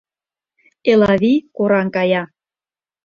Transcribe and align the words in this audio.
Элавий 0.91 1.37
кораҥ 1.55 1.87
кая. 1.95 2.23